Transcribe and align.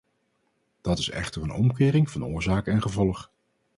Dat 0.81 0.97
is 0.99 1.09
echter 1.09 1.41
een 1.41 1.51
omkering 1.51 2.09
van 2.11 2.25
oorzaak 2.25 2.67
en 2.67 2.81
gevolg. 2.81 3.31